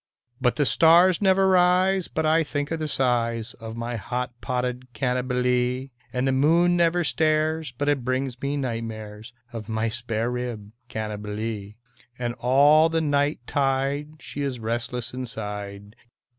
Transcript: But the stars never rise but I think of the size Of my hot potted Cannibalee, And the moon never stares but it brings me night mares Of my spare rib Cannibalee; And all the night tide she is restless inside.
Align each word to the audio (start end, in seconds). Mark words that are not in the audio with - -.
But 0.41 0.55
the 0.55 0.65
stars 0.65 1.21
never 1.21 1.47
rise 1.47 2.07
but 2.07 2.25
I 2.25 2.41
think 2.41 2.71
of 2.71 2.79
the 2.79 2.87
size 2.87 3.53
Of 3.59 3.75
my 3.77 3.97
hot 3.97 4.33
potted 4.41 4.93
Cannibalee, 4.93 5.91
And 6.11 6.27
the 6.27 6.31
moon 6.31 6.75
never 6.75 7.03
stares 7.03 7.71
but 7.71 7.87
it 7.87 8.03
brings 8.03 8.41
me 8.41 8.57
night 8.57 8.83
mares 8.83 9.31
Of 9.53 9.69
my 9.69 9.89
spare 9.89 10.31
rib 10.31 10.71
Cannibalee; 10.89 11.75
And 12.17 12.33
all 12.39 12.89
the 12.89 12.99
night 12.99 13.41
tide 13.45 14.13
she 14.23 14.41
is 14.41 14.59
restless 14.59 15.13
inside. 15.13 15.95